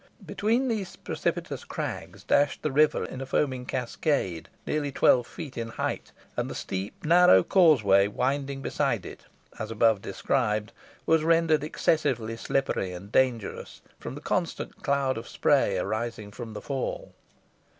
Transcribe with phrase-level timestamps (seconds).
[0.25, 5.67] Between these precipitous crags dashed the river in a foaming cascade, nearly twelve feet in
[5.67, 9.25] height, and the steep narrow causeway winding beside it,
[9.59, 10.71] as above described,
[11.05, 16.61] was rendered excessively slippery and dangerous from the constant cloud of spray arising from the
[16.61, 17.13] fall.